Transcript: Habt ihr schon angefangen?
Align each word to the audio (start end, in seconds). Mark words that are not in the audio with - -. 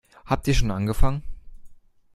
Habt 0.25 0.47
ihr 0.47 0.55
schon 0.55 0.71
angefangen? 0.71 1.21